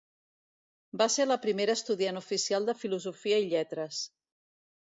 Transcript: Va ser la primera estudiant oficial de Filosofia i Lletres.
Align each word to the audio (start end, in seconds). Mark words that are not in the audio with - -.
Va 1.01 1.07
ser 1.15 1.27
la 1.27 1.37
primera 1.43 1.75
estudiant 1.79 2.19
oficial 2.23 2.67
de 2.71 2.77
Filosofia 2.85 3.41
i 3.45 3.49
Lletres. 3.53 4.05